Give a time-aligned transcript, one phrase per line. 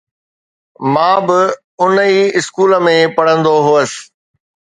[0.93, 1.39] مان به
[1.83, 3.91] ان ئي اسڪول ۾ پڙهندو هوس.